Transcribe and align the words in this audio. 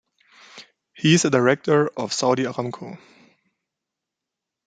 He 0.93 1.13
is 1.13 1.25
a 1.25 1.29
director 1.29 1.89
of 1.89 2.11
Saudi 2.11 2.45
Aramco. 2.45 2.97